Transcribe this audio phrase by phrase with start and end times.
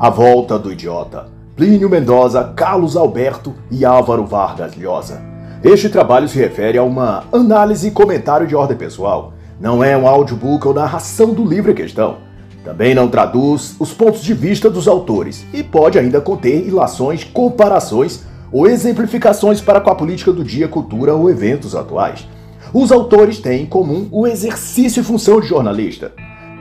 [0.00, 1.26] A Volta do Idiota.
[1.54, 5.20] Plínio Mendoza, Carlos Alberto e Álvaro Vargas Llosa.
[5.62, 9.34] Este trabalho se refere a uma análise e comentário de ordem pessoal.
[9.60, 12.16] Não é um audiobook ou narração do livro em questão.
[12.64, 18.24] Também não traduz os pontos de vista dos autores e pode ainda conter ilações, comparações
[18.50, 22.26] ou exemplificações para com a política do dia, cultura ou eventos atuais.
[22.72, 26.10] Os autores têm em comum o exercício e função de jornalista.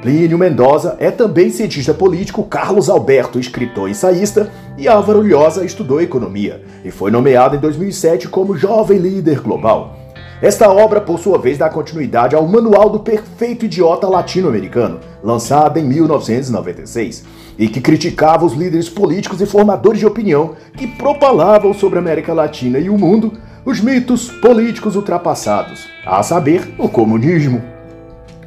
[0.01, 5.99] Plínio Mendoza é também cientista político, Carlos Alberto, escritor e ensaísta, e Álvaro Lhosa estudou
[5.99, 9.97] economia e foi nomeado em 2007 como Jovem Líder Global.
[10.41, 15.83] Esta obra, por sua vez, dá continuidade ao Manual do Perfeito Idiota Latino-Americano, lançado em
[15.83, 17.25] 1996,
[17.57, 22.33] e que criticava os líderes políticos e formadores de opinião que propalavam sobre a América
[22.33, 23.33] Latina e o mundo
[23.65, 27.61] os mitos políticos ultrapassados, a saber, o comunismo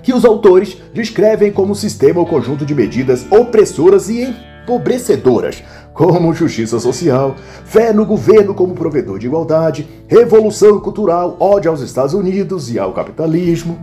[0.03, 6.79] que os autores descrevem como sistema ou conjunto de medidas opressoras e empobrecedoras, como justiça
[6.79, 12.79] social, fé no governo como provedor de igualdade, revolução cultural, ódio aos Estados Unidos e
[12.79, 13.79] ao capitalismo.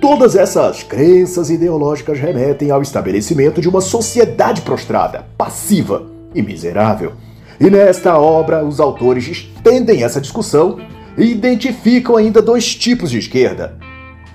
[0.00, 7.12] Todas essas crenças ideológicas remetem ao estabelecimento de uma sociedade prostrada, passiva e miserável.
[7.58, 10.78] E nesta obra, os autores estendem essa discussão
[11.16, 13.74] e identificam ainda dois tipos de esquerda: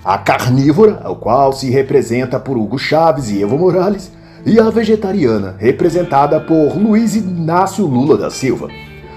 [0.04, 4.10] a carnívora, ao qual se representa por Hugo Chaves e Evo Morales,
[4.44, 8.68] e a vegetariana, representada por Luiz Inácio Lula da Silva,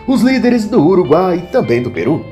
[0.08, 2.24] os líderes do Uruguai e também do Peru.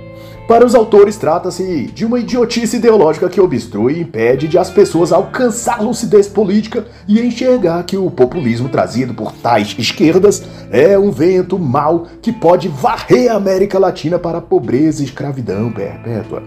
[0.48, 5.12] Para os autores, trata-se de uma idiotice ideológica que obstrui e impede de as pessoas
[5.12, 11.58] alcançar lucidez política e enxergar que o populismo trazido por tais esquerdas é um vento
[11.58, 16.44] mau que pode varrer a América Latina para a pobreza e escravidão perpétua.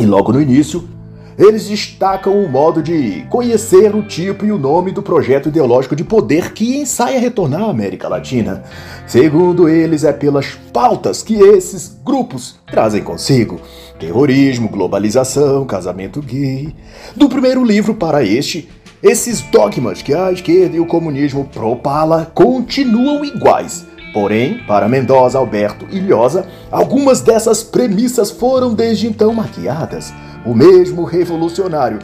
[0.00, 0.88] E logo no início,
[1.38, 6.04] eles destacam o modo de conhecer o tipo e o nome do projeto ideológico de
[6.04, 8.62] poder que ensaia retornar à América Latina.
[9.06, 13.60] Segundo eles, é pelas pautas que esses grupos trazem consigo:
[13.98, 16.74] terrorismo, globalização, casamento gay.
[17.16, 18.68] Do primeiro livro para este,
[19.02, 23.86] esses dogmas que a esquerda e o comunismo propala continuam iguais.
[24.14, 30.14] Porém, para Mendoza, Alberto e Lhosa, algumas dessas premissas foram desde então maquiadas
[30.46, 31.98] o mesmo revolucionário,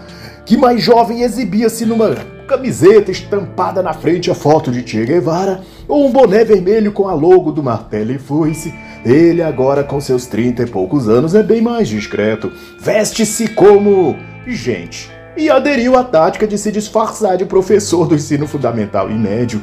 [0.45, 2.17] que mais jovem exibia-se numa
[2.49, 7.15] camiseta estampada na frente a foto de Che Guevara ou um boné vermelho com a
[7.15, 8.75] logo do martelo e foice.
[9.05, 12.51] Ele agora com seus trinta e poucos anos é bem mais discreto,
[12.81, 14.17] veste-se como
[14.49, 19.63] gente e aderiu à tática de se disfarçar de professor do ensino fundamental e médio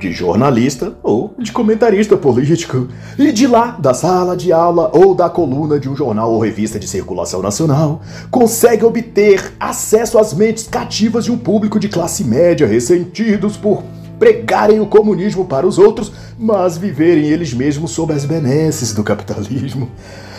[0.00, 2.88] de jornalista ou de comentarista político,
[3.18, 6.78] e de lá, da sala de aula ou da coluna de um jornal ou revista
[6.78, 8.00] de circulação nacional,
[8.30, 13.82] consegue obter acesso às mentes cativas de um público de classe média ressentidos por
[14.18, 19.88] pregarem o comunismo para os outros, mas viverem eles mesmos sob as benesses do capitalismo.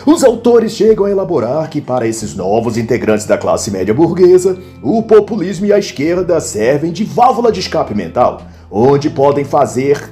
[0.06, 5.02] Os autores chegam a elaborar que, para esses novos integrantes da classe média burguesa, o
[5.02, 10.10] populismo e a esquerda servem de válvula de escape mental onde podem fazer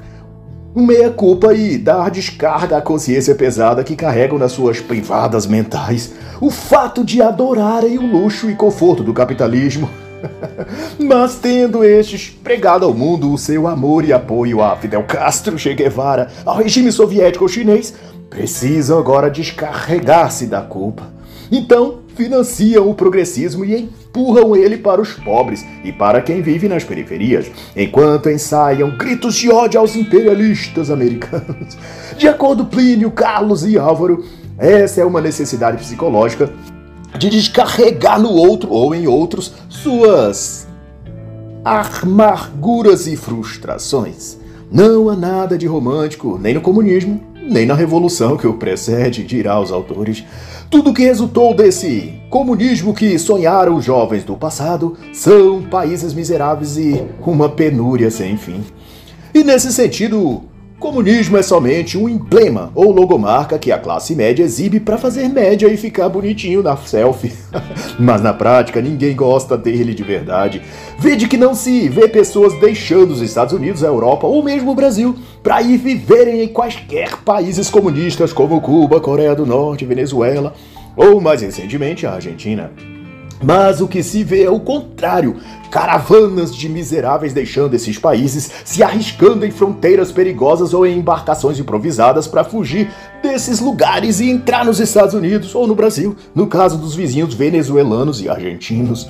[0.74, 7.02] meia-culpa e dar descarga à consciência pesada que carregam nas suas privadas mentais o fato
[7.02, 9.90] de adorarem o luxo e conforto do capitalismo.
[11.00, 15.74] Mas tendo estes pregado ao mundo o seu amor e apoio a Fidel Castro, Che
[15.74, 17.94] Guevara, ao regime soviético chinês,
[18.28, 21.04] precisam agora descarregar-se da culpa.
[21.50, 26.84] Então, financiam o progressismo e empurram ele para os pobres e para quem vive nas
[26.84, 31.76] periferias, enquanto ensaiam gritos de ódio aos imperialistas americanos.
[32.16, 34.24] De acordo Plínio, Carlos e Álvaro,
[34.58, 36.52] essa é uma necessidade psicológica
[37.18, 40.68] de descarregar no outro ou em outros suas
[41.64, 44.38] amarguras e frustrações.
[44.70, 49.58] Não há nada de romântico nem no comunismo, nem na revolução que o precede, dirá
[49.60, 50.24] os autores.
[50.70, 57.04] Tudo que resultou desse comunismo que sonharam os jovens do passado são países miseráveis e
[57.26, 58.62] uma penúria sem fim.
[59.34, 60.44] E nesse sentido,
[60.80, 65.68] Comunismo é somente um emblema ou logomarca que a classe média exibe para fazer média
[65.68, 67.34] e ficar bonitinho na selfie.
[68.00, 70.62] Mas na prática ninguém gosta dele de verdade.
[70.98, 74.74] Vede que não se vê pessoas deixando os Estados Unidos, a Europa ou mesmo o
[74.74, 80.54] Brasil para ir viverem em quaisquer países comunistas como Cuba, Coreia do Norte, Venezuela
[80.96, 82.72] ou mais recentemente a Argentina.
[83.42, 85.36] Mas o que se vê é o contrário.
[85.70, 92.26] Caravanas de miseráveis deixando esses países, se arriscando em fronteiras perigosas ou em embarcações improvisadas
[92.26, 92.90] para fugir
[93.22, 98.20] desses lugares e entrar nos Estados Unidos ou no Brasil, no caso dos vizinhos venezuelanos
[98.20, 99.08] e argentinos.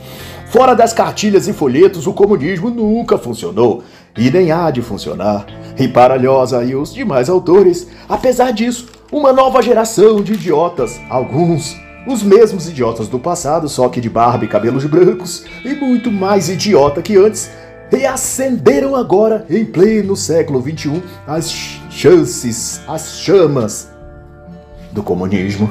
[0.51, 3.83] Fora das cartilhas e folhetos, o comunismo nunca funcionou
[4.17, 5.47] e nem há de funcionar.
[5.79, 11.75] E Paralhosa e os demais autores, apesar disso, uma nova geração de idiotas, alguns
[12.07, 16.49] os mesmos idiotas do passado, só que de barba e cabelos brancos, e muito mais
[16.49, 17.51] idiota que antes,
[17.91, 21.51] reacenderam agora, em pleno século XXI, as
[21.91, 23.91] chances, as chamas
[24.93, 25.71] do comunismo.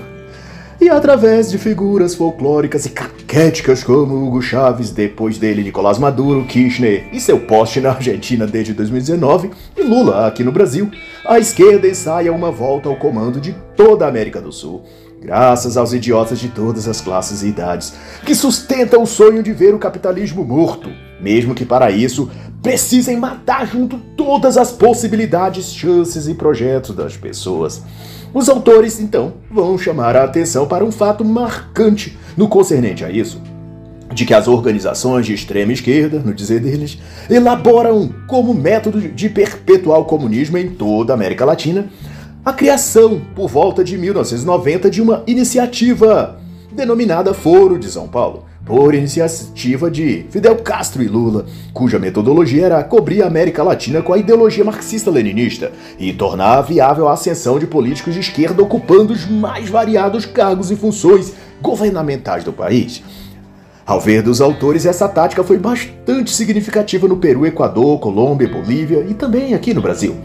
[0.82, 7.10] E através de figuras folclóricas e caquéticas como Hugo Chávez, depois dele Nicolás Maduro, Kirchner
[7.12, 10.90] e seu poste na Argentina desde 2019, e Lula aqui no Brasil,
[11.26, 14.84] a esquerda ensaia uma volta ao comando de toda a América do Sul
[15.22, 17.94] graças aos idiotas de todas as classes e idades,
[18.26, 20.90] que sustentam o sonho de ver o capitalismo morto,
[21.20, 22.30] mesmo que para isso
[22.62, 27.82] precisem matar junto todas as possibilidades, chances e projetos das pessoas.
[28.34, 33.42] Os autores, então, vão chamar a atenção para um fato marcante no concernente a isso.
[34.14, 36.98] De que as organizações de extrema esquerda, no dizer deles,
[37.30, 41.88] elaboram como método de perpetuar o comunismo em toda a América Latina
[42.50, 46.40] a criação, por volta de 1990, de uma iniciativa
[46.72, 52.84] denominada Foro de São Paulo, por iniciativa de Fidel Castro e Lula, cuja metodologia era
[52.84, 58.16] cobrir a América Latina com a ideologia marxista-leninista e tornar viável a ascensão de políticos
[58.16, 63.04] de esquerda ocupando os mais variados cargos e funções governamentais do país.
[63.86, 69.14] Ao ver dos autores, essa tática foi bastante significativa no Peru, Equador, Colômbia, Bolívia e
[69.14, 70.16] também aqui no Brasil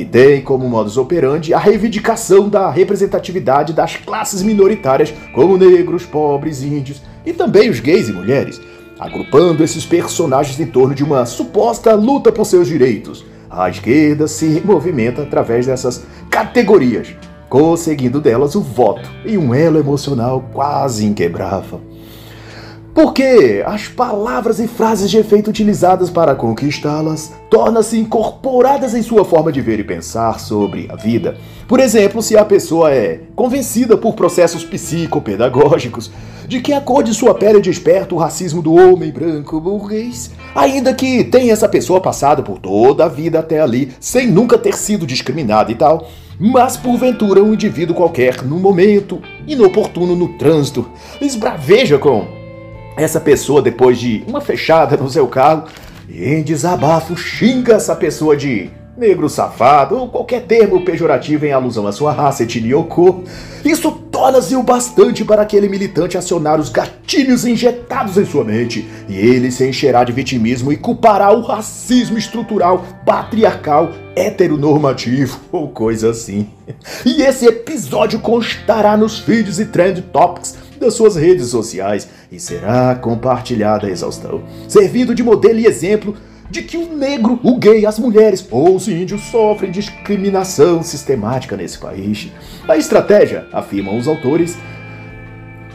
[0.00, 6.62] e tem como modus operandi a reivindicação da representatividade das classes minoritárias, como negros, pobres,
[6.62, 8.58] índios e também os gays e mulheres,
[8.98, 13.26] agrupando esses personagens em torno de uma suposta luta por seus direitos.
[13.50, 17.14] A esquerda se movimenta através dessas categorias,
[17.48, 21.89] conseguindo delas o voto e um elo emocional quase inquebrável.
[23.02, 29.50] Porque as palavras e frases de efeito utilizadas para conquistá-las tornam-se incorporadas em sua forma
[29.50, 31.38] de ver e pensar sobre a vida.
[31.66, 36.10] Por exemplo, se a pessoa é convencida por processos psicopedagógicos
[36.46, 40.92] de que a cor de sua pele desperta o racismo do homem branco burguês, ainda
[40.92, 45.06] que tenha essa pessoa passado por toda a vida até ali sem nunca ter sido
[45.06, 46.06] discriminada e tal,
[46.38, 50.86] mas porventura um indivíduo qualquer, num momento inoportuno no trânsito,
[51.18, 52.39] esbraveja com
[52.96, 55.64] essa pessoa, depois de uma fechada no seu carro,
[56.08, 61.92] em desabafo xinga essa pessoa de negro safado ou qualquer termo pejorativo em alusão à
[61.92, 63.22] sua raça, etnia ou cor.
[63.64, 69.16] Isso torna-se o bastante para aquele militante acionar os gatilhos injetados em sua mente e
[69.16, 76.50] ele se encherá de vitimismo e culpará o racismo estrutural, patriarcal, heteronormativo ou coisa assim.
[77.06, 82.94] E esse episódio constará nos feeds e trend topics das suas redes sociais e será
[82.94, 86.16] compartilhada a exaustão, servindo de modelo e exemplo
[86.50, 91.78] de que o negro, o gay, as mulheres ou os índios sofrem discriminação sistemática nesse
[91.78, 92.32] país.
[92.66, 94.56] A estratégia, afirmam os autores,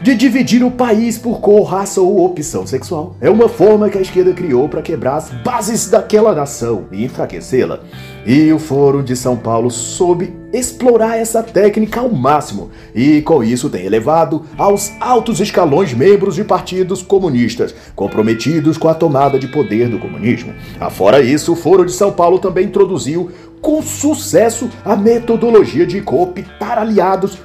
[0.02, 3.16] de dividir o país por cor, raça ou opção sexual.
[3.20, 7.80] É uma forma que a esquerda criou para quebrar as bases daquela nação e enfraquecê-la.
[8.26, 13.68] E o Fórum de São Paulo soube explorar essa técnica ao máximo e com isso
[13.68, 19.88] tem elevado aos altos escalões membros de partidos comunistas comprometidos com a tomada de poder
[19.88, 20.54] do comunismo.
[20.80, 23.30] Afora isso, o Fórum de São Paulo também introduziu
[23.60, 27.38] com sucesso a metodologia de cooptar aliados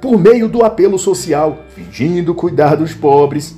[0.00, 3.54] por meio do apelo social, fingindo cuidar dos pobres,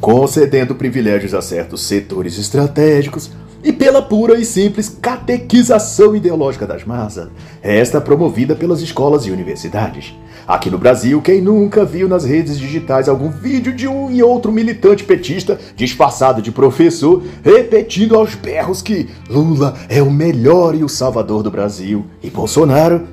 [0.00, 3.30] concedendo privilégios a certos setores estratégicos
[3.62, 7.28] e pela pura e simples catequização ideológica das massas,
[7.62, 10.14] esta promovida pelas escolas e universidades.
[10.46, 14.50] Aqui no Brasil, quem nunca viu nas redes digitais algum vídeo de um e outro
[14.50, 20.88] militante petista disfarçado de professor repetindo aos berros que Lula é o melhor e o
[20.88, 23.06] salvador do Brasil e Bolsonaro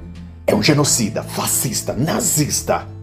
[0.47, 2.94] é um genocida, fascista, nazista.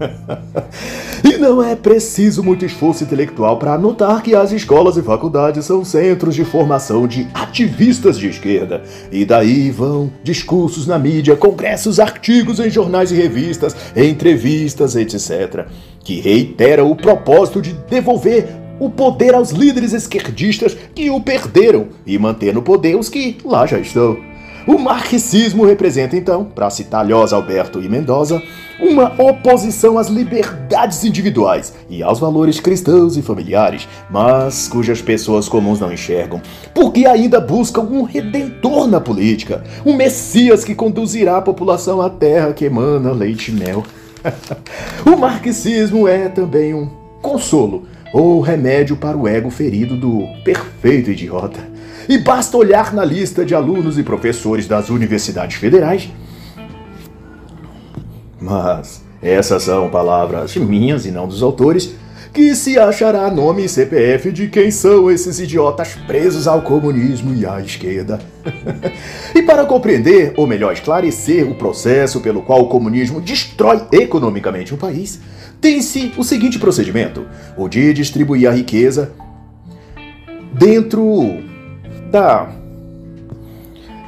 [1.24, 5.84] e não é preciso muito esforço intelectual para notar que as escolas e faculdades são
[5.84, 8.82] centros de formação de ativistas de esquerda.
[9.12, 15.66] E daí vão discursos na mídia, congressos, artigos em jornais e revistas, entrevistas, etc.,
[16.02, 22.18] que reiteram o propósito de devolver o poder aos líderes esquerdistas que o perderam e
[22.18, 24.29] manter no poder os que lá já estão.
[24.66, 28.42] O marxismo representa, então, para citar Alberto e Mendoza,
[28.78, 35.80] uma oposição às liberdades individuais e aos valores cristãos e familiares, mas cujas pessoas comuns
[35.80, 36.40] não enxergam,
[36.74, 42.52] porque ainda buscam um redentor na política, um Messias que conduzirá a população à terra
[42.52, 43.84] que emana leite e mel.
[45.04, 46.88] o marxismo é também um
[47.20, 51.69] consolo ou remédio para o ego ferido do perfeito idiota.
[52.10, 56.10] E basta olhar na lista de alunos e professores das universidades federais.
[58.40, 61.94] Mas essas são palavras minhas e não dos autores,
[62.32, 67.46] que se achará nome e CPF de quem são esses idiotas presos ao comunismo e
[67.46, 68.18] à esquerda.
[69.32, 74.76] e para compreender, ou melhor, esclarecer o processo pelo qual o comunismo destrói economicamente o
[74.76, 75.20] país,
[75.60, 77.24] tem-se o seguinte procedimento:
[77.56, 79.12] o de distribuir a riqueza
[80.52, 81.48] dentro
[82.10, 82.48] da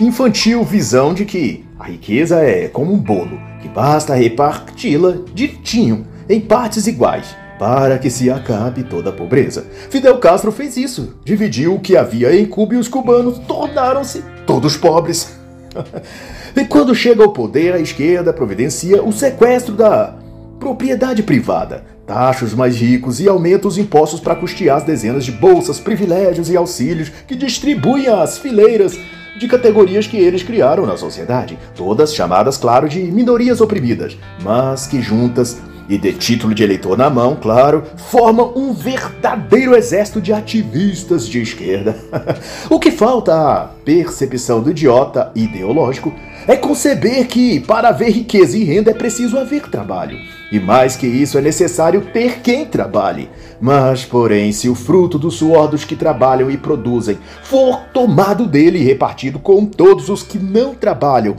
[0.00, 6.40] infantil visão de que a riqueza é como um bolo, que basta reparti-la direitinho, em
[6.40, 9.66] partes iguais, para que se acabe toda a pobreza.
[9.88, 14.76] Fidel Castro fez isso, dividiu o que havia em Cuba e os cubanos tornaram-se todos
[14.76, 15.38] pobres.
[16.56, 20.14] e quando chega ao poder, a esquerda providencia o sequestro da
[20.58, 25.32] propriedade privada, taxa os mais ricos e aumenta os impostos para custear as dezenas de
[25.32, 28.98] bolsas, privilégios e auxílios que distribuem às fileiras
[29.38, 35.00] de categorias que eles criaram na sociedade, todas chamadas, claro, de minorias oprimidas, mas que
[35.00, 41.26] juntas e de título de eleitor na mão, claro, formam um verdadeiro exército de ativistas
[41.26, 41.96] de esquerda.
[42.70, 46.12] o que falta à percepção do idiota ideológico
[46.46, 50.18] é conceber que, para haver riqueza e renda, é preciso haver trabalho.
[50.50, 53.30] E mais que isso, é necessário ter quem trabalhe.
[53.60, 58.78] Mas, porém, se o fruto do suor dos que trabalham e produzem for tomado dele
[58.78, 61.36] e repartido com todos os que não trabalham,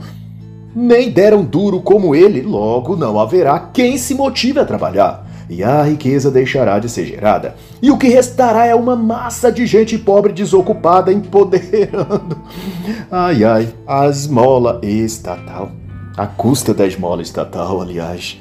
[0.74, 5.82] nem deram duro como ele, logo não haverá quem se motive a trabalhar e a
[5.82, 7.54] riqueza deixará de ser gerada.
[7.80, 12.36] E o que restará é uma massa de gente pobre desocupada empoderando.
[13.10, 15.70] Ai ai, a esmola estatal.
[16.16, 18.40] A custa da esmola estatal, aliás.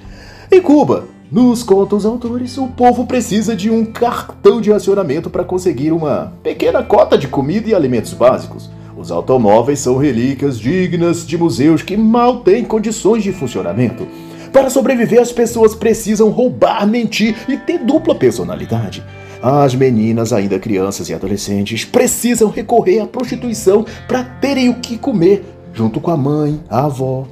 [0.52, 5.44] Em Cuba, nos contam os autores, o povo precisa de um cartão de racionamento para
[5.44, 8.70] conseguir uma pequena cota de comida e alimentos básicos.
[8.98, 14.08] Os automóveis são relíquias dignas de museus que mal têm condições de funcionamento.
[14.54, 19.04] Para sobreviver, as pessoas precisam roubar, mentir e ter dupla personalidade.
[19.42, 25.44] As meninas, ainda crianças e adolescentes, precisam recorrer à prostituição para terem o que comer,
[25.74, 27.28] junto com a mãe, a avó,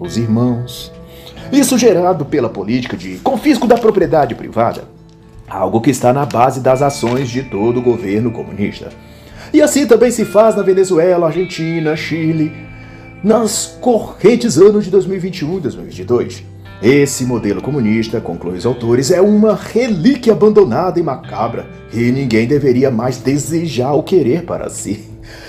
[0.00, 0.92] os irmãos.
[1.52, 4.84] Isso gerado pela política de confisco da propriedade privada,
[5.48, 8.88] algo que está na base das ações de todo o governo comunista.
[9.52, 12.52] E assim também se faz na Venezuela, Argentina, Chile,
[13.22, 16.53] nas correntes anos de 2021 e 2022.
[16.84, 22.90] Esse modelo comunista, conclui os autores, é uma relíquia abandonada e macabra, e ninguém deveria
[22.90, 25.08] mais desejar ou querer para si.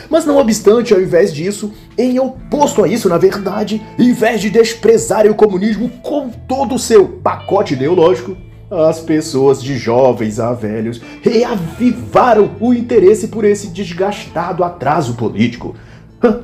[0.10, 4.50] Mas não obstante, ao invés disso, em oposto a isso, na verdade, em vez de
[4.50, 8.38] desprezarem o comunismo com todo o seu pacote ideológico,
[8.72, 15.75] as pessoas de jovens a velhos reavivaram o interesse por esse desgastado atraso político.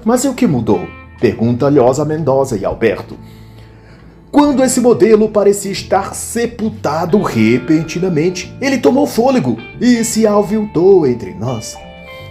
[0.03, 0.85] Mas e o que mudou?
[1.17, 3.17] Pergunta Lhosa Mendoza e Alberto
[4.31, 11.75] quando esse modelo parecia estar sepultado repentinamente, ele tomou fôlego e se aviltou entre nós.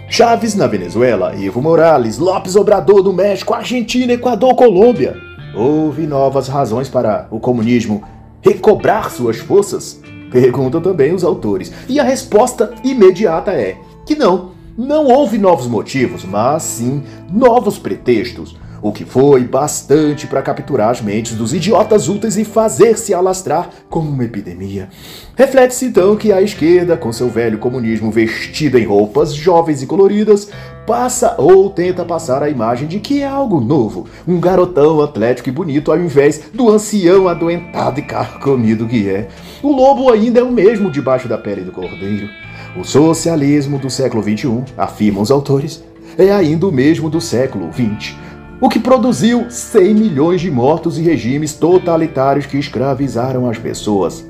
[0.09, 5.15] Chaves na Venezuela, Evo Morales, Lopes Obrador no México, Argentina, Equador, Colômbia.
[5.55, 8.03] Houve novas razões para o comunismo
[8.41, 10.01] recobrar suas forças?
[10.31, 11.71] Perguntam também os autores.
[11.87, 13.77] E a resposta imediata é
[14.07, 14.51] que não.
[14.75, 21.01] Não houve novos motivos, mas sim novos pretextos o que foi bastante para capturar as
[21.01, 24.89] mentes dos idiotas úteis e fazer-se alastrar como uma epidemia.
[25.35, 30.49] Reflete-se então que a esquerda, com seu velho comunismo vestido em roupas jovens e coloridas,
[30.85, 35.51] passa ou tenta passar a imagem de que é algo novo, um garotão atlético e
[35.51, 39.27] bonito ao invés do ancião adoentado e carcomido que é.
[39.61, 42.27] O lobo ainda é o mesmo debaixo da pele do cordeiro.
[42.75, 45.83] O socialismo do século XXI, afirmam os autores,
[46.17, 48.15] é ainda o mesmo do século XX
[48.61, 54.23] o que produziu 100 milhões de mortos e regimes totalitários que escravizaram as pessoas.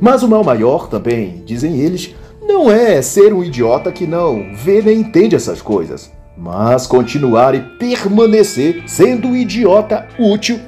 [0.00, 4.82] Mas o mal maior também, dizem eles, não é ser um idiota que não vê
[4.82, 10.58] nem entende essas coisas, mas continuar e permanecer sendo um idiota útil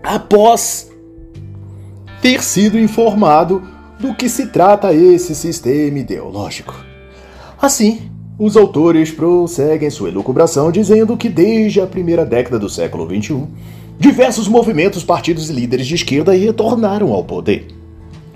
[0.00, 0.92] após
[2.22, 3.62] ter sido informado
[3.98, 6.74] do que se trata esse sistema ideológico.
[7.60, 13.42] Assim, Os autores prosseguem sua elucubração dizendo que desde a primeira década do século XXI,
[13.98, 17.66] diversos movimentos, partidos e líderes de esquerda retornaram ao poder.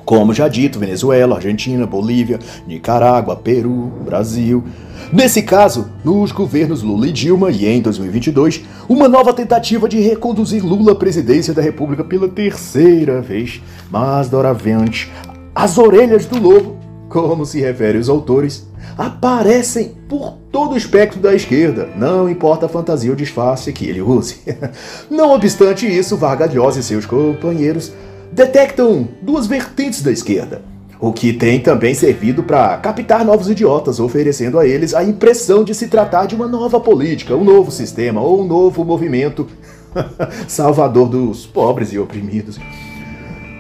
[0.04, 4.64] Como já dito, Venezuela, Argentina, Bolívia, Nicarágua, Peru, Brasil.
[5.12, 10.66] Nesse caso, nos governos Lula e Dilma e em 2022, uma nova tentativa de reconduzir
[10.66, 13.62] Lula à presidência da República pela terceira vez.
[13.88, 15.12] Mas, doravante,
[15.54, 16.81] as orelhas do lobo,
[17.12, 18.66] como se refere os autores,
[18.96, 24.00] aparecem por todo o espectro da esquerda, não importa a fantasia ou disfarce que ele
[24.00, 24.40] use.
[25.10, 27.92] Não obstante isso, Vargas Llosa e seus companheiros
[28.32, 30.62] detectam duas vertentes da esquerda,
[30.98, 35.74] o que tem também servido para captar novos idiotas, oferecendo a eles a impressão de
[35.74, 39.46] se tratar de uma nova política, um novo sistema ou um novo movimento
[40.48, 42.58] salvador dos pobres e oprimidos.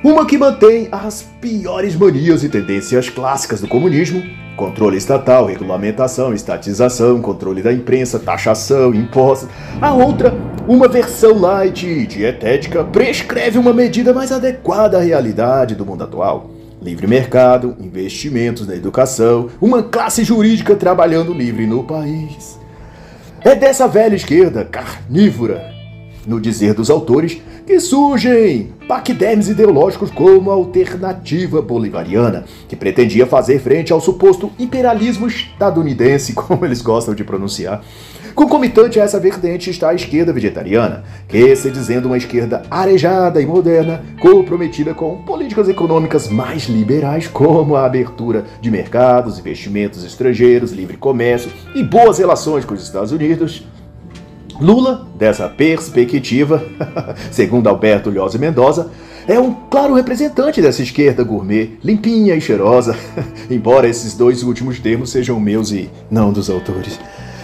[0.04, 4.20] Uma que mantém as piores manias e tendências clássicas do comunismo:
[4.56, 9.48] controle estatal, regulamentação, estatização, controle da imprensa, taxação, impostos.
[9.80, 10.34] A outra
[10.66, 16.50] uma versão light e dietética prescreve uma medida mais adequada à realidade do mundo atual.
[16.80, 22.58] Livre mercado, investimentos na educação, uma classe jurídica trabalhando livre no país.
[23.40, 25.71] É dessa velha esquerda carnívora,
[26.26, 33.60] no dizer dos autores, que surgem paquidermes ideológicos como a alternativa bolivariana, que pretendia fazer
[33.60, 37.82] frente ao suposto imperialismo estadunidense, como eles gostam de pronunciar,
[38.34, 43.46] Concomitante a essa vertente está a esquerda vegetariana, que se dizendo uma esquerda arejada e
[43.46, 50.96] moderna, comprometida com políticas econômicas mais liberais, como a abertura de mercados, investimentos estrangeiros, livre
[50.96, 53.66] comércio e boas relações com os Estados Unidos.
[54.60, 56.62] Lula, dessa perspectiva,
[57.30, 58.90] segundo Alberto Lhose Mendoza,
[59.26, 62.96] é um claro representante dessa esquerda gourmet, limpinha e cheirosa,
[63.50, 66.98] embora esses dois últimos termos sejam meus e não dos autores.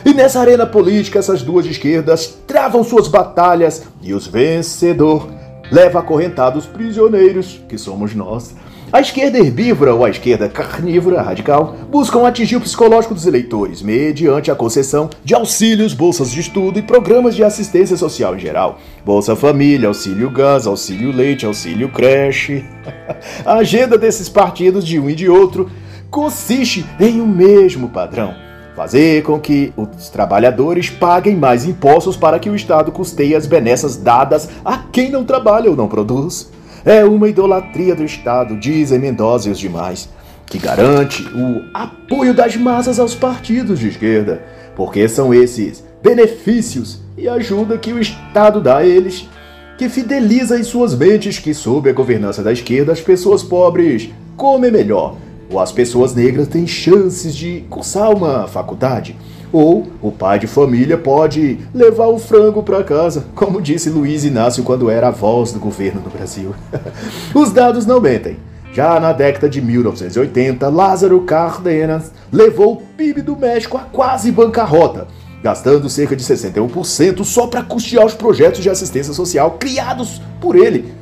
[0.04, 5.28] E nessa arena política, essas duas esquerdas travam suas batalhas e os vencedor
[5.70, 8.54] leva acorrentados prisioneiros, que somos nós.
[8.90, 14.50] A esquerda herbívora ou a esquerda carnívora radical buscam atingir o psicológico dos eleitores mediante
[14.50, 18.78] a concessão de auxílios, bolsas de estudo e programas de assistência social em geral.
[19.04, 22.64] Bolsa Família, Auxílio Gás, Auxílio Leite, Auxílio Creche.
[23.44, 25.70] A agenda desses partidos de um e de outro
[26.10, 28.34] consiste em um mesmo padrão
[28.74, 33.96] fazer com que os trabalhadores paguem mais impostos para que o Estado custeie as benesses
[33.96, 36.48] dadas a quem não trabalha ou não produz.
[36.84, 40.08] É uma idolatria do Estado, dizem Mendoza e os demais,
[40.46, 44.42] que garante o apoio das massas aos partidos de esquerda,
[44.76, 49.28] porque são esses benefícios e ajuda que o Estado dá a eles
[49.76, 54.72] que fideliza em suas mentes que, sob a governança da esquerda, as pessoas pobres comem
[54.72, 55.16] melhor
[55.50, 59.16] ou as pessoas negras têm chances de cursar uma faculdade,
[59.52, 64.64] ou o pai de família pode levar o frango para casa, como disse Luiz Inácio
[64.64, 66.54] quando era a voz do governo no Brasil.
[67.34, 68.36] Os dados não mentem.
[68.72, 75.08] Já na década de 1980, Lázaro Cárdenas levou o PIB do México a quase bancarrota,
[75.42, 80.98] gastando cerca de 61% só para custear os projetos de assistência social criados por ele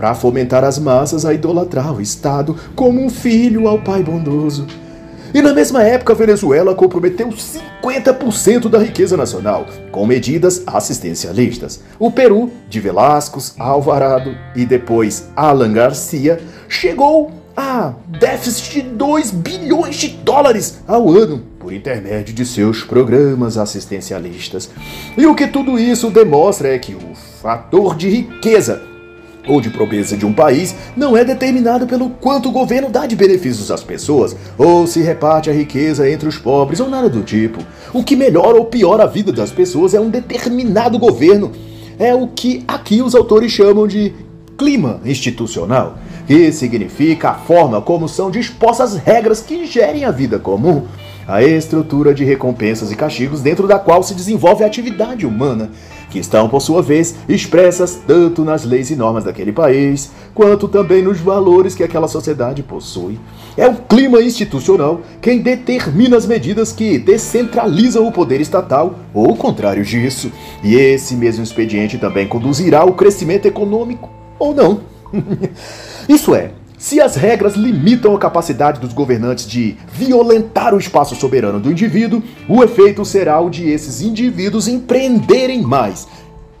[0.00, 4.66] para fomentar as massas a idolatrar o Estado como um filho ao pai bondoso.
[5.32, 11.80] E na mesma época, a Venezuela comprometeu 50% da riqueza nacional, com medidas assistencialistas.
[11.98, 19.96] O Peru, de Velascos, Alvarado e depois Alan Garcia, chegou a déficit de 2 bilhões
[19.96, 24.70] de dólares ao ano por intermédio de seus programas assistencialistas.
[25.16, 28.89] E o que tudo isso demonstra é que o fator de riqueza
[29.50, 33.16] ou de pobreza de um país não é determinado pelo quanto o governo dá de
[33.16, 37.58] benefícios às pessoas, ou se reparte a riqueza entre os pobres, ou nada do tipo.
[37.92, 41.50] O que melhora ou piora a vida das pessoas é um determinado governo.
[41.98, 44.14] É o que aqui os autores chamam de
[44.56, 50.38] clima institucional, que significa a forma como são dispostas as regras que gerem a vida
[50.38, 50.86] comum
[51.30, 55.70] a estrutura de recompensas e castigos dentro da qual se desenvolve a atividade humana,
[56.10, 61.02] que estão, por sua vez, expressas tanto nas leis e normas daquele país, quanto também
[61.02, 63.18] nos valores que aquela sociedade possui.
[63.56, 69.36] É o clima institucional quem determina as medidas que descentralizam o poder estatal, ou o
[69.36, 70.30] contrário disso.
[70.62, 74.80] E esse mesmo expediente também conduzirá ao crescimento econômico, ou não.
[76.08, 81.60] Isso é, se as regras limitam a capacidade dos governantes de violentar o espaço soberano
[81.60, 86.08] do indivíduo, o efeito será o de esses indivíduos empreenderem mais,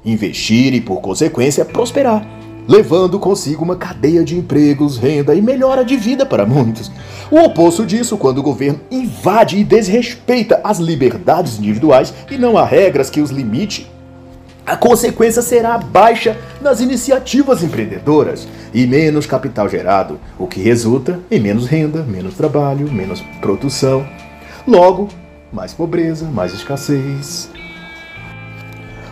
[0.04, 2.22] investir e, por consequência, prosperar.
[2.68, 6.92] levando consigo uma cadeia de empregos, renda e melhora de vida para muitos.
[7.30, 12.64] O oposto disso, quando o governo invade e desrespeita as liberdades individuais e não há
[12.64, 13.90] regras que os limite,
[14.70, 21.40] a consequência será baixa nas iniciativas empreendedoras e menos capital gerado, o que resulta em
[21.40, 24.06] menos renda, menos trabalho, menos produção.
[24.64, 25.08] Logo,
[25.52, 27.50] mais pobreza, mais escassez.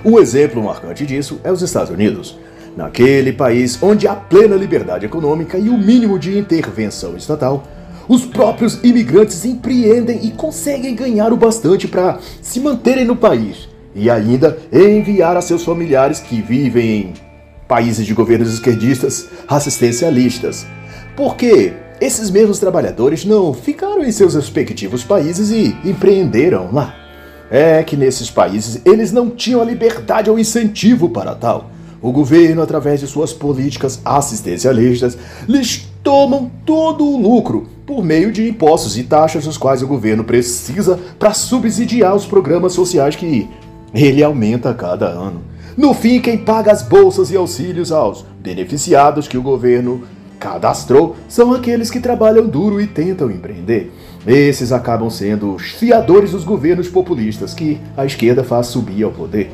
[0.04, 2.38] Um exemplo marcante disso é os Estados Unidos.
[2.76, 7.64] Naquele país onde há plena liberdade econômica e o mínimo de intervenção estatal,
[8.06, 14.10] os próprios imigrantes empreendem e conseguem ganhar o bastante para se manterem no país e
[14.10, 17.14] ainda enviar a seus familiares que vivem em
[17.66, 20.66] países de governos esquerdistas assistencialistas.
[21.16, 26.94] Porque esses mesmos trabalhadores não ficaram em seus respectivos países e empreenderam lá.
[27.50, 31.70] É que nesses países eles não tinham a liberdade ou incentivo para tal.
[32.00, 38.48] O governo, através de suas políticas assistencialistas, lhes tomam todo o lucro por meio de
[38.48, 43.48] impostos e taxas os quais o governo precisa para subsidiar os programas sociais que
[43.94, 45.42] ele aumenta a cada ano.
[45.76, 50.02] No fim, quem paga as bolsas e auxílios aos beneficiados que o governo
[50.38, 53.92] cadastrou são aqueles que trabalham duro e tentam empreender.
[54.26, 59.50] Esses acabam sendo os fiadores dos governos populistas que a esquerda faz subir ao poder.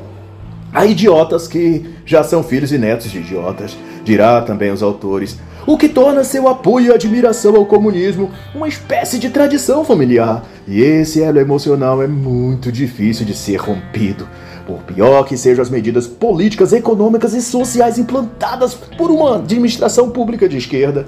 [0.73, 5.77] Há idiotas que já são filhos e netos de idiotas, dirá também os autores, o
[5.77, 10.45] que torna seu apoio e admiração ao comunismo uma espécie de tradição familiar.
[10.67, 14.29] E esse elo emocional é muito difícil de ser rompido.
[14.67, 20.49] Por pior que sejam as medidas políticas, econômicas e sociais implantadas por uma administração pública
[20.49, 21.07] de esquerda,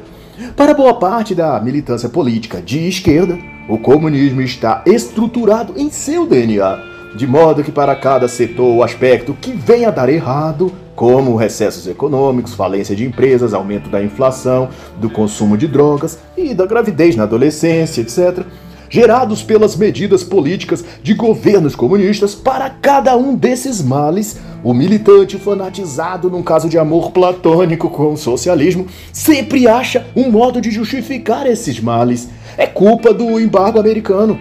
[0.55, 3.38] para boa parte da militância política de esquerda,
[3.69, 9.35] o comunismo está estruturado em seu DNA de modo que para cada setor ou aspecto
[9.40, 15.11] que venha a dar errado, como recessos econômicos, falência de empresas, aumento da inflação, do
[15.11, 18.44] consumo de drogas e da gravidez na adolescência, etc.,
[18.88, 26.30] gerados pelas medidas políticas de governos comunistas, para cada um desses males, o militante fanatizado
[26.30, 31.78] num caso de amor platônico com o socialismo sempre acha um modo de justificar esses
[31.80, 32.28] males.
[32.56, 34.38] É culpa do embargo americano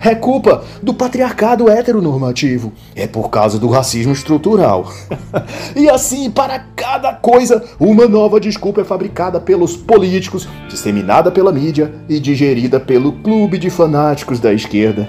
[0.00, 2.72] é culpa do patriarcado heteronormativo.
[2.94, 4.90] É por causa do racismo estrutural.
[5.76, 11.92] e assim, para cada coisa, uma nova desculpa é fabricada pelos políticos, disseminada pela mídia
[12.08, 15.08] e digerida pelo clube de fanáticos da esquerda.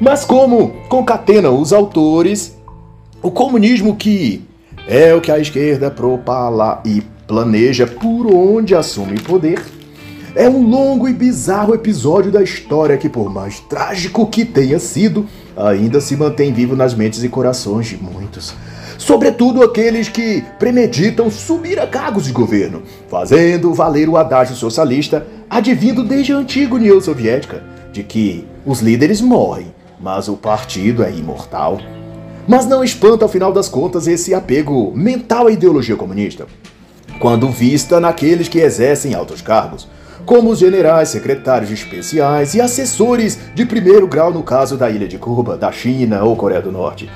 [0.00, 2.56] Mas como concatenam os autores,
[3.22, 4.42] o comunismo que
[4.88, 9.62] é o que a esquerda propala e planeja por onde assume poder
[10.34, 15.26] é um longo e bizarro episódio da história que, por mais trágico que tenha sido,
[15.56, 18.54] ainda se mantém vivo nas mentes e corações de muitos.
[18.96, 26.04] Sobretudo aqueles que premeditam subir a cargos de governo, fazendo valer o adágio socialista advindo
[26.04, 27.62] desde a antiga União Soviética,
[27.92, 31.80] de que os líderes morrem, mas o partido é imortal.
[32.46, 36.46] Mas não espanta, ao final das contas, esse apego mental à ideologia comunista,
[37.18, 39.88] quando vista naqueles que exercem altos cargos
[40.24, 45.18] como os generais, secretários especiais e assessores de primeiro grau no caso da ilha de
[45.18, 47.10] Cuba, da China ou Coreia do Norte.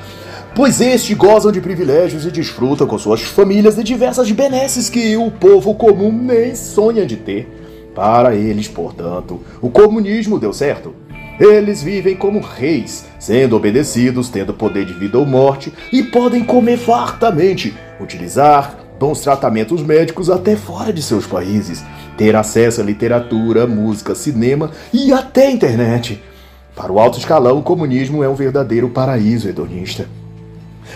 [0.55, 5.31] Pois estes gozam de privilégios e desfrutam com suas famílias de diversas benesses que o
[5.31, 7.49] povo comum nem sonha de ter.
[7.93, 10.95] Para eles, portanto, o comunismo deu certo.
[11.41, 16.77] Eles vivem como reis, sendo obedecidos, tendo poder de vida ou morte e podem comer
[16.77, 21.83] fartamente, utilizar bons tratamentos médicos até fora de seus países
[22.17, 26.23] ter acesso a literatura, música, cinema e até internet.
[26.75, 30.09] Para o alto escalão, o comunismo é um verdadeiro paraíso hedonista.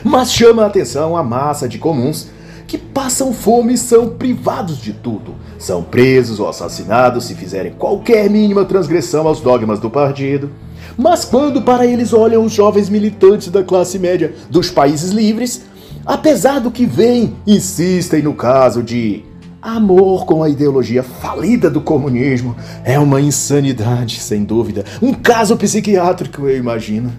[0.03, 2.29] Mas chama a atenção a massa de comuns
[2.67, 5.35] que passam fome e são privados de tudo.
[5.59, 10.51] São presos ou assassinados se fizerem qualquer mínima transgressão aos dogmas do partido.
[10.97, 15.63] Mas quando para eles olham os jovens militantes da classe média dos países livres,
[16.05, 19.25] apesar do que vem, insistem no caso de
[19.61, 24.85] Amor com a ideologia falida do comunismo é uma insanidade, sem dúvida.
[25.03, 27.13] Um caso psiquiátrico, eu imagino.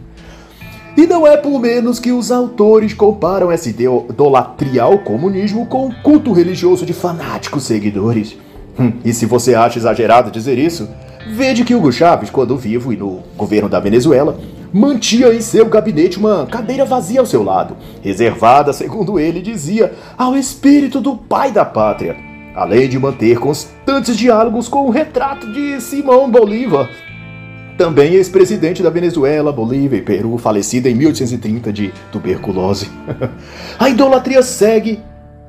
[0.95, 5.91] E não é por menos que os autores comparam essa idolatria ao comunismo com um
[6.02, 8.38] culto religioso de fanáticos seguidores.
[8.80, 10.88] Hum, e se você acha exagerado dizer isso,
[11.30, 14.39] veja que Hugo Chávez, quando vivo e no governo da Venezuela,
[14.71, 20.38] mantinha em seu gabinete uma cadeira vazia ao seu lado, reservada, segundo ele dizia, ao
[20.38, 22.29] espírito do pai da pátria
[22.60, 26.89] além de manter constantes diálogos com o retrato de Simão Bolívar,
[27.78, 32.89] também ex-presidente da Venezuela, Bolívia e Peru, falecido em 1830 de tuberculose.
[33.80, 35.00] A idolatria segue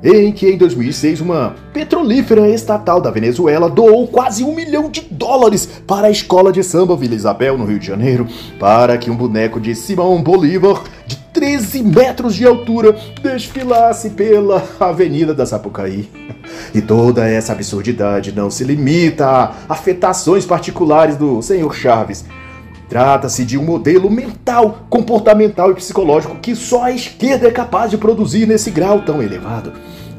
[0.02, 5.68] em que em 2006 uma petrolífera estatal da Venezuela doou quase um milhão de dólares
[5.86, 8.26] para a escola de samba Vila Isabel, no Rio de Janeiro,
[8.58, 15.34] para que um boneco de Simão Bolívar, de 13 metros de altura, desfilasse pela Avenida
[15.34, 16.08] da Sapucaí.
[16.74, 22.24] E toda essa absurdidade não se limita a afetações particulares do senhor Chaves.
[22.90, 27.96] Trata-se de um modelo mental, comportamental e psicológico que só a esquerda é capaz de
[27.96, 29.74] produzir nesse grau tão elevado.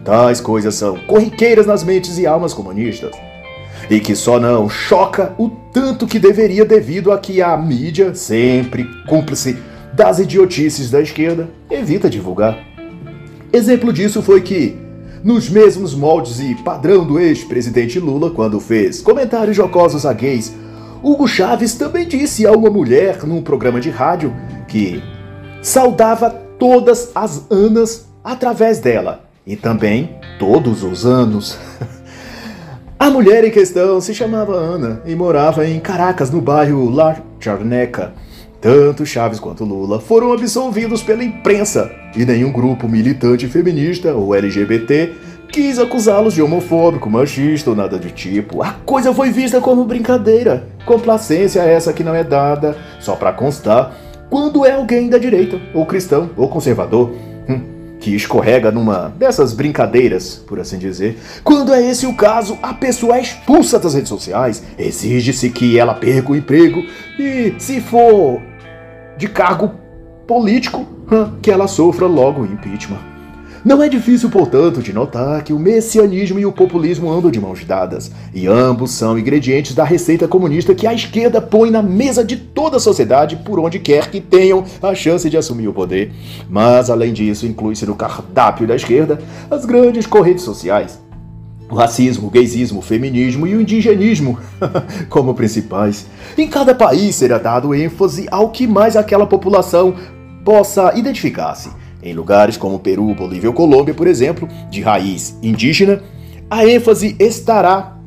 [0.05, 3.12] Tais coisas são corriqueiras nas mentes e almas comunistas.
[3.89, 8.86] E que só não choca o tanto que deveria devido a que a mídia, sempre
[9.05, 9.57] cúmplice
[9.93, 12.57] das idiotices da esquerda, evita divulgar.
[13.51, 14.77] Exemplo disso foi que,
[15.21, 20.53] nos mesmos moldes e padrão do ex-presidente Lula, quando fez comentários jocosos a gays
[21.03, 24.33] Hugo Chaves também disse a uma mulher num programa de rádio
[24.67, 25.01] que
[25.61, 31.57] saudava todas as Anas através dela e também todos os anos.
[32.99, 38.13] A mulher em questão se chamava Ana e morava em Caracas, no bairro La Charneca.
[38.61, 45.13] Tanto Chaves quanto Lula foram absolvidos pela imprensa e nenhum grupo militante feminista ou LGBT
[45.51, 48.63] quis acusá-los de homofóbico, machista ou nada do tipo.
[48.63, 50.67] A coisa foi vista como brincadeira.
[50.85, 53.93] Complacência essa que não é dada, só para constar,
[54.29, 57.11] quando é alguém da direita, ou cristão, ou conservador.
[57.49, 57.61] Hum,
[57.99, 61.19] que escorrega numa dessas brincadeiras, por assim dizer.
[61.43, 65.93] Quando é esse o caso, a pessoa é expulsa das redes sociais, exige-se que ela
[65.93, 66.83] perca o emprego
[67.19, 68.41] e, se for
[69.17, 69.75] de cargo
[70.25, 73.11] político, hum, que ela sofra logo impeachment.
[73.63, 77.63] Não é difícil, portanto, de notar que o messianismo e o populismo andam de mãos
[77.63, 82.38] dadas, e ambos são ingredientes da receita comunista que a esquerda põe na mesa de
[82.38, 86.12] toda a sociedade por onde quer que tenham a chance de assumir o poder.
[86.50, 89.19] Mas, além disso, inclui-se no cardápio da esquerda
[89.50, 91.00] as grandes correntes sociais,
[91.69, 94.39] o racismo, o gaysismo, o feminismo e o indigenismo
[95.08, 96.08] como principais.
[96.36, 99.93] Em cada país será dado ênfase ao que mais aquela população
[100.43, 101.69] possa identificar-se.
[102.03, 106.01] Em lugares como Peru, Bolívia ou Colômbia, por exemplo, de raiz indígena,
[106.49, 107.97] a ênfase estará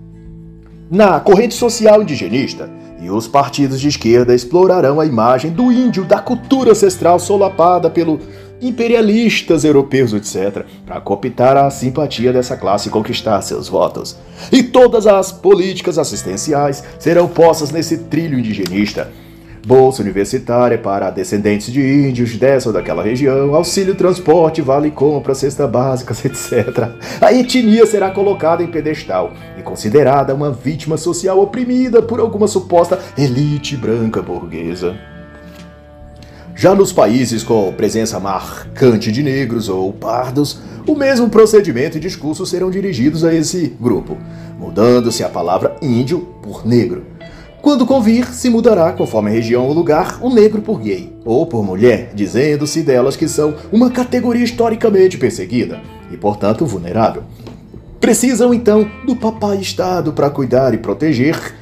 [0.90, 6.18] na corrente social indigenista, e os partidos de esquerda explorarão a imagem do índio, da
[6.18, 8.18] cultura ancestral solapada pelo
[8.62, 14.16] imperialistas europeus, etc., para cooptar a simpatia dessa classe e conquistar seus votos.
[14.50, 19.12] E todas as políticas assistenciais serão postas nesse trilho indigenista,
[19.64, 25.66] bolsa universitária para descendentes de índios dessa ou daquela região, auxílio transporte, vale compra, cesta
[25.66, 26.90] básica, etc.
[27.20, 32.98] A etnia será colocada em pedestal e considerada uma vítima social oprimida por alguma suposta
[33.16, 34.94] elite branca burguesa.
[36.54, 42.46] Já nos países com presença marcante de negros ou pardos, o mesmo procedimento e discurso
[42.46, 44.16] serão dirigidos a esse grupo,
[44.56, 47.13] mudando-se a palavra índio por negro
[47.64, 51.64] quando convir, se mudará, conforme a região ou lugar, o negro por gay, ou por
[51.64, 55.80] mulher, dizendo-se delas que são uma categoria historicamente perseguida
[56.12, 57.22] e, portanto, vulnerável.
[57.98, 61.54] Precisam então do papai Estado para cuidar e proteger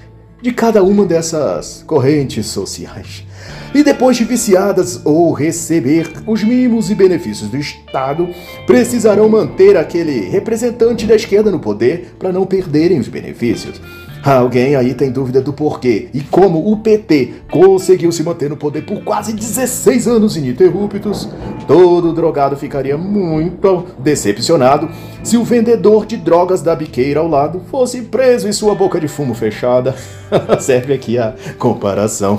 [0.43, 3.25] de cada uma dessas correntes sociais.
[3.73, 8.29] E depois de viciadas ou receber os mimos e benefícios do Estado,
[8.67, 13.81] precisarão manter aquele representante da esquerda no poder para não perderem os benefícios.
[14.25, 18.83] Alguém aí tem dúvida do porquê e como o PT conseguiu se manter no poder
[18.83, 21.29] por quase 16 anos ininterruptos?
[21.67, 24.89] Todo drogado ficaria muito decepcionado
[25.25, 29.09] se o vendedor de drogas da biqueira ao lado fosse preso e sua boca de
[29.09, 29.97] fumo fechada.
[30.61, 32.39] Serve aqui a comparação.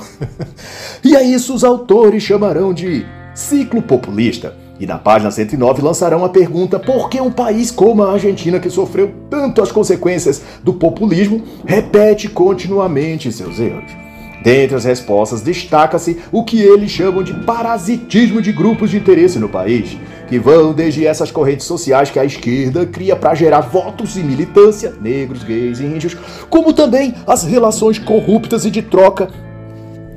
[1.04, 4.63] e a isso os autores chamarão de ciclo populista.
[4.80, 8.70] E na página 109 lançarão a pergunta por que um país como a Argentina, que
[8.70, 13.92] sofreu tanto as consequências do populismo, repete continuamente seus erros.
[14.44, 19.48] Dentre as respostas destaca-se o que eles chamam de parasitismo de grupos de interesse no
[19.48, 19.96] país,
[20.28, 24.94] que vão desde essas correntes sociais que a esquerda cria para gerar votos e militância,
[25.00, 26.18] negros, gays e índios,
[26.50, 29.30] como também as relações corruptas e de troca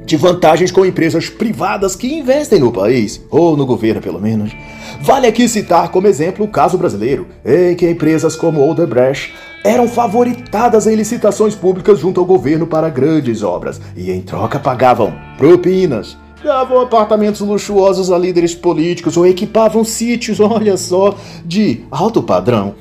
[0.06, 4.52] de vantagens com empresas privadas que investem no país, ou no governo pelo menos.
[5.00, 10.86] Vale aqui citar como exemplo o caso brasileiro, em que empresas como Odebrecht eram favoritadas
[10.86, 16.16] em licitações públicas junto ao governo para grandes obras e em troca pagavam propinas.
[16.42, 22.76] Davam apartamentos luxuosos a líderes políticos ou equipavam sítios, olha só, de alto padrão.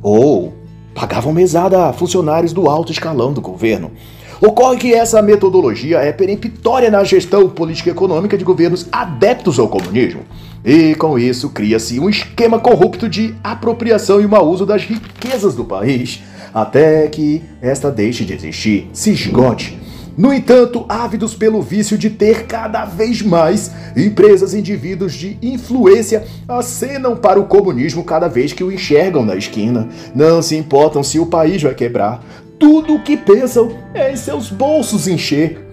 [0.00, 0.54] Ou
[0.94, 3.90] pagavam mesada a funcionários do alto escalão do governo.
[4.40, 10.20] Ocorre que essa metodologia é peremptória na gestão política econômica de governos adeptos ao comunismo.
[10.64, 15.64] E com isso cria-se um esquema corrupto de apropriação e mau uso das riquezas do
[15.64, 16.22] país,
[16.54, 19.76] até que esta deixe de existir, se esgote.
[20.16, 26.24] No entanto, ávidos pelo vício de ter cada vez mais, empresas e indivíduos de influência
[26.48, 29.88] acenam para o comunismo cada vez que o enxergam na esquina.
[30.14, 32.20] Não se importam se o país vai quebrar.
[32.58, 35.64] Tudo o que pensam é em seus bolsos encher.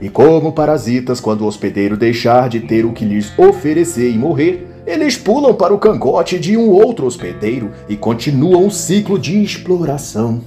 [0.00, 4.66] E como parasitas, quando o hospedeiro deixar de ter o que lhes oferecer e morrer,
[4.86, 10.40] eles pulam para o cangote de um outro hospedeiro e continuam um ciclo de exploração.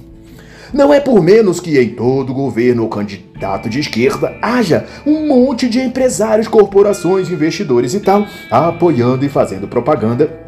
[0.72, 5.68] Não é por menos que em todo governo ou candidato de esquerda haja um monte
[5.68, 10.41] de empresários, corporações, investidores e tal, apoiando e fazendo propaganda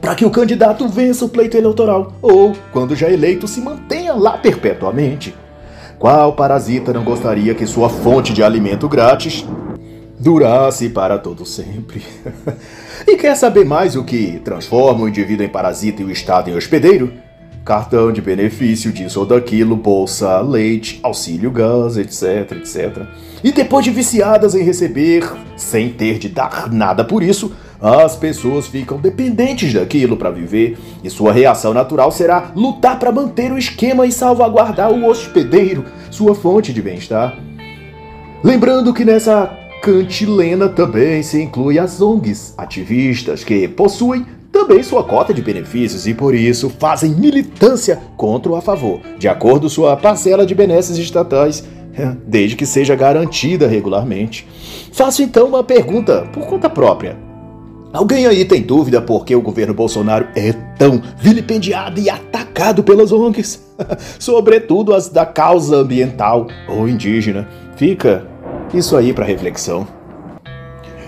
[0.00, 4.36] para que o candidato vença o pleito eleitoral ou, quando já eleito, se mantenha lá
[4.38, 5.34] perpetuamente.
[5.98, 9.46] Qual parasita não gostaria que sua fonte de alimento grátis
[10.18, 12.02] durasse para todo sempre?
[13.08, 16.56] e quer saber mais o que transforma o indivíduo em parasita e o Estado em
[16.56, 17.12] hospedeiro?
[17.64, 23.06] Cartão de benefício disso ou daquilo, bolsa, leite, auxílio gás, etc, etc.
[23.42, 25.26] E depois de viciadas em receber,
[25.56, 27.52] sem ter de dar nada por isso,
[27.84, 33.52] as pessoas ficam dependentes daquilo para viver e sua reação natural será lutar para manter
[33.52, 37.38] o esquema e salvaguardar o hospedeiro, sua fonte de bem-estar.
[38.42, 45.34] Lembrando que nessa cantilena também se inclui as ONGs, ativistas que possuem também sua cota
[45.34, 50.46] de benefícios e por isso fazem militância contra ou a favor, de acordo sua parcela
[50.46, 51.62] de benesses estatais,
[52.26, 54.48] desde que seja garantida regularmente.
[54.90, 57.33] Faço então uma pergunta por conta própria.
[57.94, 63.12] Alguém aí tem dúvida por que o governo Bolsonaro é tão vilipendiado e atacado pelas
[63.12, 63.62] ONGs?
[64.18, 67.48] Sobretudo as da causa ambiental ou indígena.
[67.76, 68.26] Fica
[68.74, 69.86] isso aí para reflexão.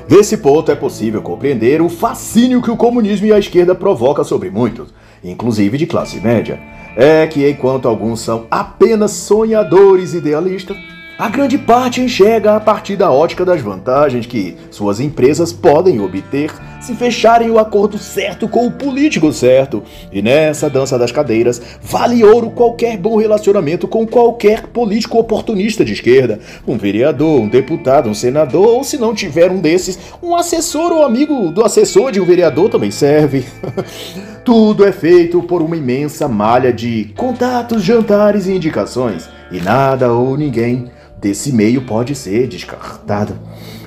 [0.09, 4.49] Nesse ponto é possível compreender o fascínio que o comunismo e a esquerda provoca sobre
[4.49, 4.95] muitos,
[5.25, 6.61] inclusive de classe média.
[6.97, 10.77] É que enquanto alguns são apenas sonhadores idealistas,
[11.19, 16.51] a grande parte enxerga a partir da ótica das vantagens que suas empresas podem obter
[16.79, 19.83] se fecharem o acordo certo com o político certo.
[20.13, 25.95] E nessa dança das cadeiras, vale ouro qualquer bom relacionamento com qualquer político oportunista de
[25.95, 26.39] esquerda.
[26.67, 31.03] Um vereador, um deputado, um senador, ou se não tiver um desses, um assessor ou
[31.03, 33.45] amigo do assessor de um vereador também serve.
[34.45, 39.29] Tudo é feito por uma imensa malha de contatos, jantares e indicações.
[39.51, 43.39] E nada ou ninguém desse meio pode ser descartado.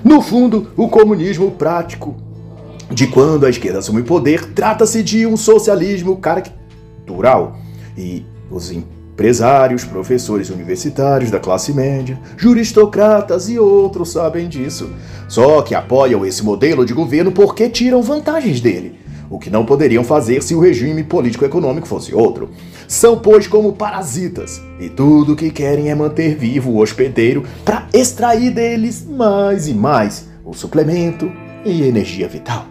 [0.03, 2.15] No fundo, o comunismo prático
[2.91, 7.57] de quando a esquerda assume o poder trata-se de um socialismo caricatural
[7.97, 14.89] e os empresários, professores universitários da classe média, juristocratas e outros sabem disso.
[15.27, 20.03] Só que apoiam esse modelo de governo porque tiram vantagens dele o que não poderiam
[20.03, 22.49] fazer se o regime político-econômico fosse outro.
[22.87, 27.87] São, pois, como parasitas, e tudo o que querem é manter vivo o hospedeiro para
[27.93, 31.31] extrair deles mais e mais o suplemento
[31.63, 32.65] e energia vital.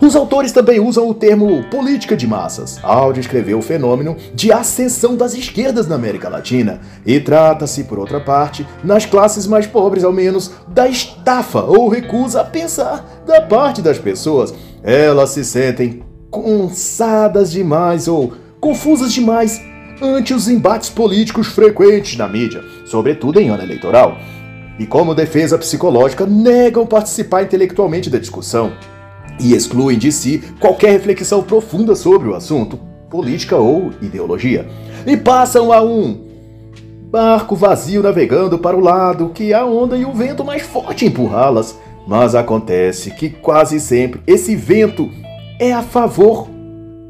[0.00, 5.14] Os autores também usam o termo política de massas ao descrever o fenômeno de ascensão
[5.14, 10.12] das esquerdas na América Latina, e trata-se, por outra parte, nas classes mais pobres ao
[10.12, 14.54] menos, da estafa ou recusa a pensar da parte das pessoas.
[14.82, 19.60] Elas se sentem cansadas demais ou confusas demais
[20.00, 24.16] ante os embates políticos frequentes na mídia, sobretudo em ano eleitoral.
[24.78, 28.72] E como defesa psicológica, negam participar intelectualmente da discussão
[29.38, 32.78] e excluem de si qualquer reflexão profunda sobre o assunto,
[33.10, 34.66] política ou ideologia,
[35.06, 36.30] e passam a um
[37.10, 41.76] barco vazio navegando para o lado que a onda e o vento mais forte empurrá-las.
[42.06, 45.10] Mas acontece que quase sempre esse vento
[45.58, 46.48] é a favor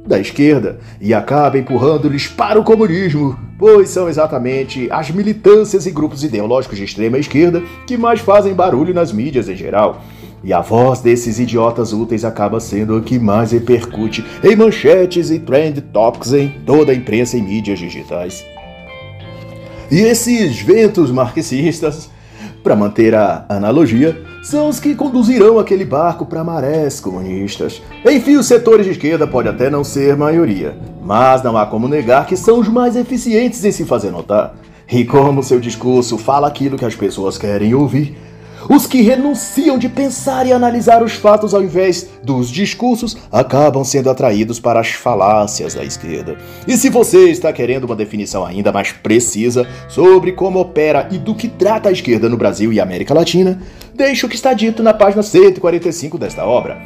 [0.07, 6.25] da esquerda e acaba empurrando-lhes para o comunismo, pois são exatamente as militâncias e grupos
[6.25, 10.03] ideológicos de extrema esquerda que mais fazem barulho nas mídias em geral.
[10.43, 15.39] E a voz desses idiotas úteis acaba sendo o que mais repercute em manchetes e
[15.39, 18.45] trend topics em toda a imprensa e mídias digitais.
[19.91, 22.11] E esses ventos marxistas,
[22.63, 27.83] para manter a analogia, são os que conduzirão aquele barco para marés comunistas.
[28.05, 32.27] Enfim, os setores de esquerda pode até não ser maioria, mas não há como negar
[32.27, 34.55] que são os mais eficientes em se fazer notar.
[34.91, 38.17] E como seu discurso fala aquilo que as pessoas querem ouvir,
[38.69, 44.11] os que renunciam de pensar e analisar os fatos ao invés dos discursos acabam sendo
[44.11, 46.37] atraídos para as falácias da esquerda.
[46.67, 51.35] E se você está querendo uma definição ainda mais precisa sobre como opera e do
[51.35, 53.61] que trata a esquerda no Brasil e América Latina,
[53.95, 56.79] deixe o que está dito na página 145 desta obra.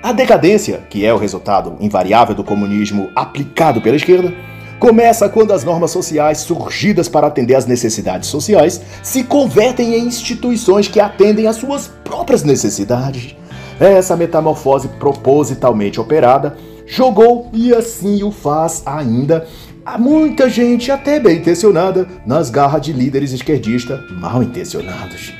[0.00, 4.32] A decadência, que é o resultado invariável do comunismo aplicado pela esquerda,
[4.78, 10.88] começa quando as normas sociais surgidas para atender às necessidades sociais se convertem em instituições
[10.88, 13.36] que atendem às suas próprias necessidades.
[13.80, 16.56] Essa metamorfose propositalmente operada
[16.86, 19.46] jogou e assim o faz ainda
[19.84, 25.32] a muita gente até bem intencionada nas garras de líderes esquerdistas mal intencionados.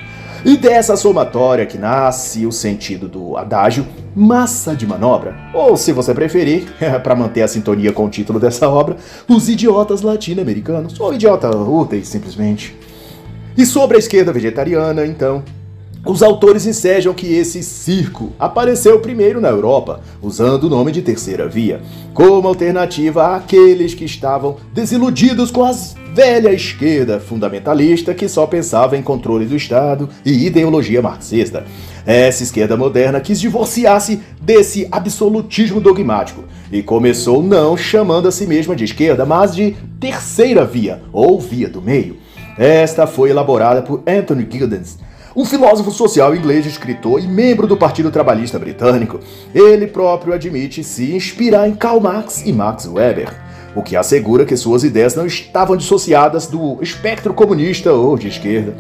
[0.45, 6.15] E dessa somatória que nasce o sentido do adágio Massa de Manobra, ou se você
[6.15, 6.67] preferir,
[7.03, 8.97] para manter a sintonia com o título dessa obra,
[9.29, 12.77] Os Idiotas Latino-Americanos, ou Idiota Úteis, simplesmente.
[13.57, 15.43] E sobre a esquerda vegetariana, então,
[16.09, 21.47] os autores ensejam que esse circo apareceu primeiro na Europa, usando o nome de Terceira
[21.47, 21.83] Via,
[22.15, 25.71] como alternativa àqueles que estavam desiludidos com a
[26.15, 31.67] velha esquerda fundamentalista que só pensava em controle do Estado e ideologia marxista.
[32.07, 38.75] Essa esquerda moderna quis divorciar-se desse absolutismo dogmático e começou não chamando a si mesma
[38.75, 42.17] de esquerda, mas de Terceira Via, ou Via do Meio.
[42.57, 44.97] Esta foi elaborada por Anthony Giddens
[45.39, 49.21] um filósofo social inglês, escritor e membro do Partido Trabalhista Britânico,
[49.55, 53.33] ele próprio admite se inspirar em Karl Marx e Max Weber,
[53.73, 58.75] o que assegura que suas ideias não estavam dissociadas do espectro comunista ou de esquerda.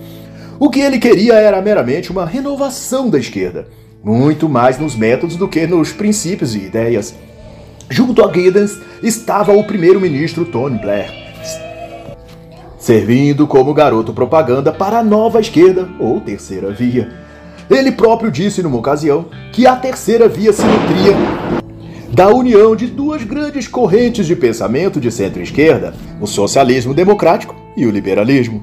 [0.59, 3.69] O que ele queria era meramente uma renovação da esquerda,
[4.03, 7.15] muito mais nos métodos do que nos princípios e ideias.
[7.89, 11.28] Junto a Giddens estava o primeiro-ministro Tony Blair,
[12.79, 17.09] servindo como garoto propaganda para a nova esquerda ou terceira via.
[17.69, 21.15] Ele próprio disse numa ocasião que a terceira via se nutria
[22.13, 27.91] da união de duas grandes correntes de pensamento de centro-esquerda, o socialismo democrático e o
[27.91, 28.63] liberalismo.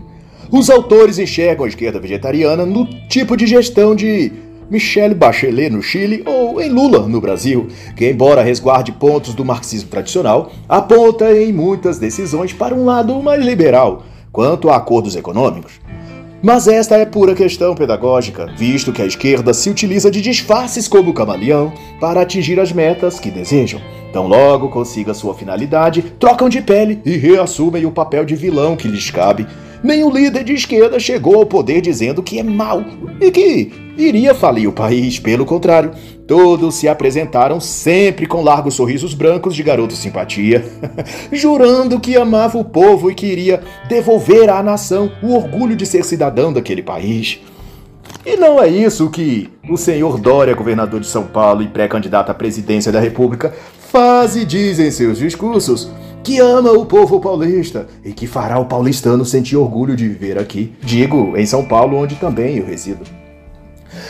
[0.51, 4.31] Os autores enxergam a esquerda vegetariana no tipo de gestão de
[4.69, 9.89] Michelle Bachelet no Chile ou em Lula no Brasil, que, embora resguarde pontos do marxismo
[9.89, 15.79] tradicional, aponta em muitas decisões para um lado mais liberal quanto a acordos econômicos.
[16.43, 21.09] Mas esta é pura questão pedagógica, visto que a esquerda se utiliza de disfarces como
[21.09, 23.81] o camaleão para atingir as metas que desejam.
[24.11, 28.87] Tão logo consiga sua finalidade, trocam de pele e reassumem o papel de vilão que
[28.87, 29.47] lhes cabe.
[29.85, 32.83] Nenhum líder de esquerda chegou ao poder dizendo que é mal
[33.21, 35.19] e que iria falir o país.
[35.19, 35.91] Pelo contrário,
[36.25, 40.65] todos se apresentaram sempre com largos sorrisos brancos de garoto simpatia,
[41.31, 46.51] jurando que amava o povo e queria devolver à nação o orgulho de ser cidadão
[46.51, 47.39] daquele país.
[48.25, 52.33] E não é isso que o senhor Dória, governador de São Paulo e pré-candidato à
[52.33, 53.53] presidência da República,
[53.91, 55.91] faz e diz em seus discursos
[56.25, 60.73] que ama o povo paulista e que fará o paulistano sentir orgulho de viver aqui,
[60.81, 63.05] digo, em São Paulo, onde também eu resido.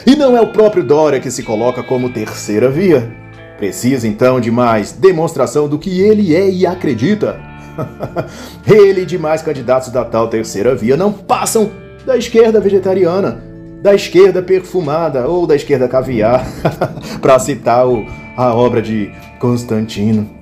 [0.08, 3.14] E não é o próprio Dória que se coloca como terceira via.
[3.58, 7.38] Precisa então de mais demonstração do que ele é e acredita.
[8.66, 11.70] ele e demais candidatos da tal terceira via não passam
[12.06, 13.44] da esquerda vegetariana,
[13.82, 16.46] da esquerda perfumada ou da esquerda caviar,
[17.22, 18.06] para citar o
[18.38, 20.35] a obra de Constantino.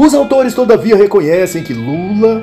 [0.00, 2.42] Os autores, todavia, reconhecem que Lula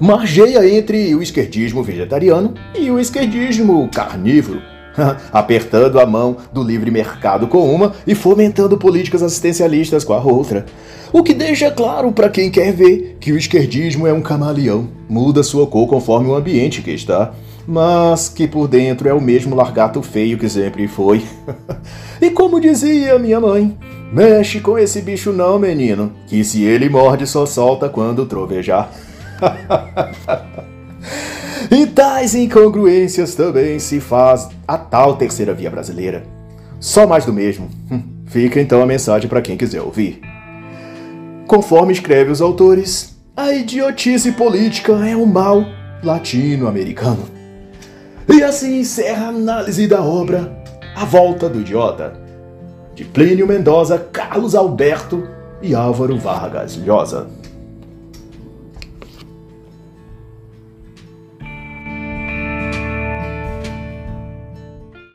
[0.00, 4.62] margeia entre o esquerdismo vegetariano e o esquerdismo carnívoro,
[5.30, 10.64] apertando a mão do livre mercado com uma e fomentando políticas assistencialistas com a outra.
[11.12, 15.42] O que deixa claro para quem quer ver que o esquerdismo é um camaleão, muda
[15.42, 17.34] sua cor conforme o ambiente que está
[17.64, 21.22] mas que por dentro é o mesmo largato feio que sempre foi.
[22.20, 23.78] e como dizia minha mãe,
[24.12, 28.92] mexe com esse bicho não, menino, que se ele morde só solta quando trovejar.
[31.70, 36.24] e tais incongruências também se faz a tal terceira via brasileira.
[36.78, 37.70] Só mais do mesmo.
[37.90, 40.20] Hum, fica então a mensagem para quem quiser ouvir.
[41.46, 45.64] Conforme escreve os autores, a idiotice política é um mal
[46.02, 47.24] latino-americano.
[48.28, 50.62] E assim encerra a análise da obra
[50.94, 52.21] A Volta do Idiota,
[52.94, 55.26] de Plínio Mendoza, Carlos Alberto
[55.62, 57.26] e Álvaro Vargas Llosa.